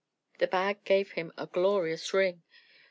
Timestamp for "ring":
2.11-2.41